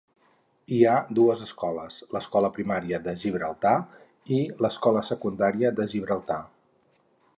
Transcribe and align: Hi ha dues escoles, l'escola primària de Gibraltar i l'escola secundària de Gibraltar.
Hi 0.75 0.77
ha 0.85 0.93
dues 1.17 1.43
escoles, 1.47 1.97
l'escola 2.15 2.49
primària 2.57 3.01
de 3.09 3.15
Gibraltar 3.25 3.75
i 4.39 4.41
l'escola 4.65 5.05
secundària 5.11 5.73
de 5.83 5.87
Gibraltar. 5.93 6.41